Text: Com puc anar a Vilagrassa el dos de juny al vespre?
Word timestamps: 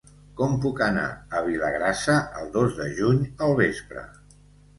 Com 0.37 0.53
puc 0.61 0.79
anar 0.85 1.03
a 1.39 1.41
Vilagrassa 1.47 2.15
el 2.41 2.49
dos 2.57 2.75
de 2.81 2.89
juny 3.01 3.21
al 3.49 3.55
vespre? 3.61 4.09